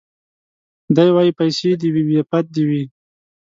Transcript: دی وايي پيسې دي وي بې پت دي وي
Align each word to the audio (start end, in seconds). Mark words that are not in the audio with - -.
دی 0.95 1.09
وايي 1.15 1.31
پيسې 1.39 1.69
دي 1.81 1.87
وي 1.93 2.03
بې 2.07 2.21
پت 2.29 2.45
دي 2.55 2.63
وي 2.69 2.83